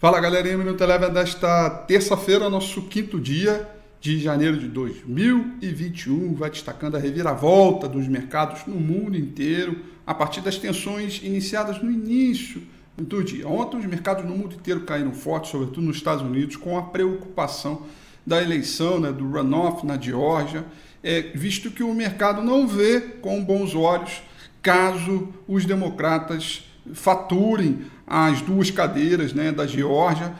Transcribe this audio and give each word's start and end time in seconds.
Fala 0.00 0.20
galerinha, 0.20 0.56
Minuto 0.56 0.80
Eleven 0.80 1.10
desta 1.10 1.70
terça-feira, 1.70 2.48
nosso 2.48 2.82
quinto 2.82 3.18
dia 3.18 3.68
de 4.00 4.20
janeiro 4.20 4.56
de 4.56 4.68
2021, 4.68 6.36
vai 6.36 6.48
destacando 6.50 6.96
a 6.96 7.00
reviravolta 7.00 7.88
dos 7.88 8.06
mercados 8.06 8.64
no 8.64 8.76
mundo 8.76 9.16
inteiro 9.16 9.80
a 10.06 10.14
partir 10.14 10.40
das 10.40 10.56
tensões 10.56 11.20
iniciadas 11.24 11.82
no 11.82 11.90
início 11.90 12.62
do 12.96 13.24
dia. 13.24 13.48
Ontem 13.48 13.76
os 13.78 13.86
mercados 13.86 14.24
no 14.24 14.36
mundo 14.36 14.54
inteiro 14.54 14.82
caíram 14.82 15.12
forte, 15.12 15.48
sobretudo 15.48 15.82
nos 15.82 15.96
Estados 15.96 16.22
Unidos, 16.22 16.54
com 16.54 16.78
a 16.78 16.82
preocupação 16.82 17.82
da 18.24 18.40
eleição, 18.40 19.00
né, 19.00 19.10
do 19.10 19.28
runoff 19.28 19.84
na 19.84 20.00
Geórgia, 20.00 20.64
é, 21.02 21.22
visto 21.34 21.72
que 21.72 21.82
o 21.82 21.92
mercado 21.92 22.40
não 22.40 22.68
vê 22.68 23.00
com 23.00 23.42
bons 23.42 23.74
olhos 23.74 24.22
caso 24.62 25.34
os 25.48 25.64
democratas 25.64 26.67
faturem 26.94 27.80
as 28.06 28.40
duas 28.40 28.70
cadeiras 28.70 29.32
né, 29.32 29.52
da 29.52 29.66
Geórgia, 29.66 30.32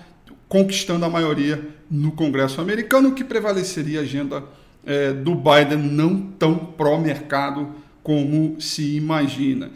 conquistando 0.49 1.05
a 1.05 1.09
maioria 1.09 1.69
no 1.91 2.13
Congresso 2.13 2.61
americano, 2.61 3.13
que 3.13 3.23
prevaleceria 3.23 4.01
a 4.01 4.03
agenda 4.03 4.45
é, 4.85 5.13
do 5.13 5.35
Biden 5.35 5.79
não 5.79 6.19
tão 6.39 6.57
pró-mercado 6.57 7.69
como 8.03 8.59
se 8.61 8.97
imagina. 8.97 9.71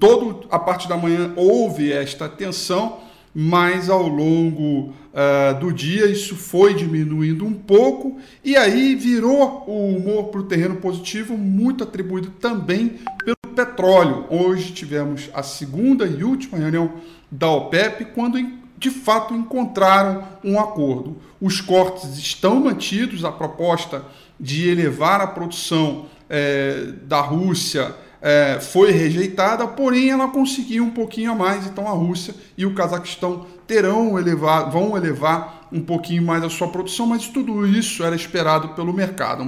Todo 0.00 0.48
a 0.50 0.58
parte 0.58 0.88
da 0.88 0.96
manhã 0.96 1.32
houve 1.36 1.92
esta 1.92 2.28
tensão, 2.28 2.98
mas 3.40 3.88
ao 3.88 4.08
longo 4.08 4.92
uh, 5.14 5.60
do 5.60 5.72
dia 5.72 6.06
isso 6.06 6.34
foi 6.34 6.74
diminuindo 6.74 7.46
um 7.46 7.54
pouco 7.54 8.18
e 8.44 8.56
aí 8.56 8.96
virou 8.96 9.62
o 9.64 9.94
humor 9.94 10.24
para 10.24 10.40
o 10.40 10.42
terreno 10.42 10.74
positivo, 10.78 11.38
muito 11.38 11.84
atribuído 11.84 12.30
também 12.40 12.98
pelo 13.24 13.54
petróleo. 13.54 14.24
Hoje 14.28 14.72
tivemos 14.72 15.30
a 15.32 15.44
segunda 15.44 16.04
e 16.04 16.24
última 16.24 16.58
reunião 16.58 16.94
da 17.30 17.48
OPEP, 17.48 18.06
quando 18.06 18.44
de 18.76 18.90
fato 18.90 19.32
encontraram 19.32 20.24
um 20.42 20.58
acordo. 20.58 21.18
Os 21.40 21.60
cortes 21.60 22.18
estão 22.18 22.58
mantidos, 22.58 23.24
a 23.24 23.30
proposta 23.30 24.04
de 24.40 24.68
elevar 24.68 25.20
a 25.20 25.28
produção 25.28 26.06
é, 26.28 26.88
da 27.04 27.20
Rússia 27.20 27.94
é, 28.20 28.58
foi 28.60 28.90
rejeitada, 28.90 29.66
porém 29.66 30.10
ela 30.10 30.28
conseguiu 30.28 30.84
um 30.84 30.90
pouquinho 30.90 31.32
a 31.32 31.34
mais, 31.34 31.66
então 31.66 31.86
a 31.86 31.92
Rússia 31.92 32.34
e 32.56 32.66
o 32.66 32.74
Cazaquistão 32.74 33.46
terão 33.66 34.18
elevar, 34.18 34.70
vão 34.70 34.96
elevar 34.96 35.68
um 35.70 35.80
pouquinho 35.80 36.22
mais 36.22 36.42
a 36.42 36.50
sua 36.50 36.68
produção, 36.68 37.06
mas 37.06 37.28
tudo 37.28 37.66
isso 37.66 38.02
era 38.02 38.16
esperado 38.16 38.70
pelo 38.70 38.92
mercado, 38.92 39.44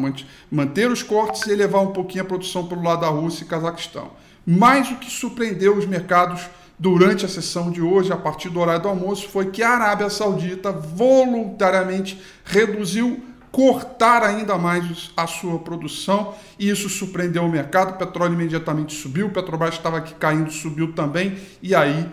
manter 0.51 0.91
os 0.91 1.03
cortes 1.03 1.47
e 1.47 1.53
elevar 1.53 1.83
um 1.83 1.93
pouquinho 1.93 2.23
a 2.23 2.27
produção 2.27 2.67
pelo 2.67 2.83
lado 2.83 3.01
da 3.01 3.09
Rússia 3.09 3.45
e 3.45 3.47
Cazaquistão. 3.47 4.11
Mas 4.47 4.91
o 4.91 4.97
que 4.97 5.11
surpreendeu 5.11 5.77
os 5.77 5.87
mercados 5.87 6.43
durante 6.79 7.27
a 7.27 7.29
sessão 7.29 7.71
de 7.71 7.83
hoje, 7.83 8.13
a 8.13 8.17
partir 8.17 8.49
do 8.49 8.59
horário 8.59 8.83
do 8.83 8.89
almoço, 8.89 9.29
foi 9.29 9.51
que 9.51 9.63
a 9.63 9.71
Arábia 9.71 10.09
Saudita 10.09 10.73
voluntariamente 10.73 12.21
reduziu, 12.45 13.23
cortar 13.51 14.23
ainda 14.23 14.57
mais 14.57 15.11
a 15.17 15.27
sua 15.27 15.59
produção, 15.59 16.35
e 16.59 16.69
isso 16.69 16.89
surpreendeu 16.89 17.45
o 17.45 17.49
mercado. 17.49 17.95
O 17.95 17.99
petróleo 17.99 18.35
imediatamente 18.35 18.95
subiu, 18.95 19.27
o 19.27 19.31
Petrobras 19.31 19.75
estava 19.75 19.99
aqui 19.99 20.15
caindo, 20.15 20.51
subiu 20.51 20.93
também, 20.93 21.37
e 21.63 21.75
aí 21.75 22.09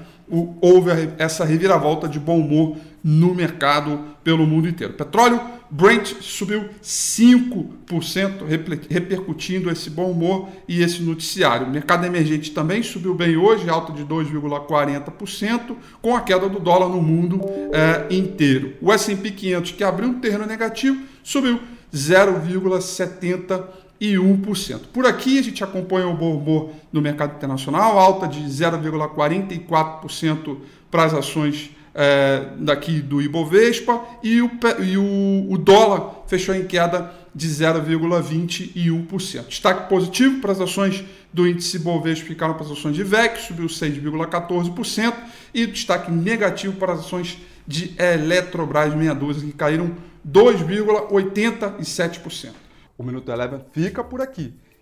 houve 0.61 0.89
essa 1.17 1.45
reviravolta 1.45 2.07
de 2.07 2.19
bom 2.19 2.39
humor 2.39 2.77
no 3.03 3.33
mercado 3.33 3.99
pelo 4.23 4.45
mundo 4.45 4.67
inteiro. 4.67 4.93
Petróleo 4.93 5.39
Brent 5.69 6.21
subiu 6.21 6.69
5%, 6.81 8.45
repercutindo 8.89 9.69
esse 9.69 9.89
bom 9.89 10.09
humor 10.11 10.47
e 10.67 10.81
esse 10.81 11.01
noticiário. 11.01 11.67
O 11.67 11.69
mercado 11.69 12.05
emergente 12.05 12.51
também 12.51 12.81
subiu 12.81 13.13
bem 13.13 13.35
hoje, 13.35 13.69
alta 13.69 13.91
de 13.91 14.05
2,40%, 14.05 15.75
com 16.01 16.15
a 16.15 16.21
queda 16.21 16.47
do 16.47 16.59
dólar 16.59 16.87
no 16.89 17.01
mundo 17.01 17.41
é, 17.73 18.07
inteiro. 18.13 18.75
O 18.81 18.93
S&P 18.93 19.31
500, 19.31 19.71
que 19.71 19.83
abriu 19.83 20.07
um 20.09 20.19
terreno 20.19 20.45
negativo, 20.45 21.01
subiu 21.23 21.59
0,71%. 21.93 24.79
Por 24.93 25.05
aqui 25.05 25.37
a 25.39 25.41
gente 25.41 25.61
acompanha 25.63 26.07
o 26.07 26.15
bom 26.15 26.37
humor 26.37 26.69
no 26.93 27.01
mercado 27.01 27.35
internacional, 27.35 27.99
alta 27.99 28.27
de 28.27 28.39
0,44% 28.41 30.57
para 30.89 31.03
as 31.03 31.13
ações 31.13 31.71
é, 31.99 32.49
daqui 32.59 33.01
do 33.01 33.19
Ibovespa 33.19 33.99
e 34.21 34.39
o, 34.39 34.51
e 34.83 34.97
o, 34.97 35.47
o 35.49 35.57
dólar 35.57 36.25
fechou 36.27 36.53
em 36.53 36.63
queda 36.63 37.11
de 37.33 37.47
0,21%. 37.47 39.47
Destaque 39.47 39.89
positivo 39.89 40.39
para 40.39 40.51
as 40.51 40.61
ações 40.61 41.03
do 41.33 41.47
índice 41.47 41.77
Ibovespa 41.77 42.27
ficaram 42.27 42.53
para 42.53 42.65
as 42.65 42.71
ações 42.71 42.95
de 42.95 43.03
VEC, 43.03 43.39
subiu 43.39 43.65
6,14%, 43.65 45.15
e 45.53 45.65
destaque 45.65 46.11
negativo 46.11 46.77
para 46.77 46.93
as 46.93 46.99
ações 46.99 47.39
de 47.67 47.95
Eletrobras 47.97 48.93
62, 48.93 49.41
que 49.41 49.53
caíram 49.53 49.95
2,87%. 50.27 52.51
O 52.95 53.03
Minuto 53.03 53.31
Eleven 53.31 53.61
fica 53.71 54.03
por 54.03 54.21
aqui. 54.21 54.53